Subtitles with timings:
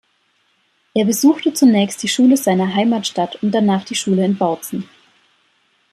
[0.95, 4.89] Er besuchte zunächst die Schule seiner Heimatstadt und danach die Schule in Bautzen.